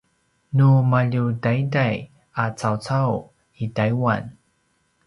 nu 0.55 0.69
maljutaiday 0.91 1.95
a 2.41 2.45
caucau 2.59 3.13
i 3.63 3.65
taiwan 3.75 4.23